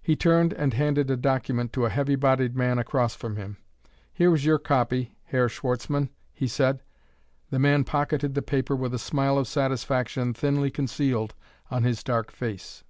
He 0.00 0.14
turned 0.14 0.52
and 0.52 0.72
handed 0.72 1.10
a 1.10 1.16
document 1.16 1.72
to 1.72 1.84
a 1.84 1.90
heavy 1.90 2.14
bodied 2.14 2.54
man 2.54 2.78
across 2.78 3.16
from 3.16 3.34
him. 3.34 3.56
"Here 4.12 4.32
is 4.32 4.44
your 4.44 4.60
copy, 4.60 5.16
Herr 5.24 5.48
Schwartzmann," 5.48 6.10
he 6.32 6.46
said. 6.46 6.80
The 7.50 7.58
man 7.58 7.82
pocketed 7.82 8.34
the 8.34 8.40
paper 8.42 8.76
with 8.76 8.94
a 8.94 9.00
smile 9.00 9.36
of 9.36 9.48
satisfaction 9.48 10.32
thinly 10.32 10.70
concealed 10.70 11.34
on 11.72 11.82
his 11.82 12.04
dark 12.04 12.30
face. 12.30 12.84